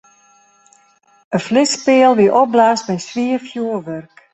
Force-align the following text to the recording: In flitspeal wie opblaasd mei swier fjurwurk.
In 1.35 1.41
flitspeal 1.47 2.11
wie 2.19 2.35
opblaasd 2.41 2.87
mei 2.87 2.99
swier 3.07 3.39
fjurwurk. 3.47 4.13